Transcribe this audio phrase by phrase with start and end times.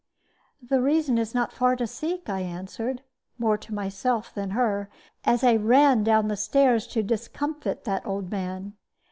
[0.63, 3.03] "The reason is not far to seek," I answered,
[3.37, 4.89] more to myself than her,
[5.25, 8.73] as I ran down the stairs to discomfit that old man.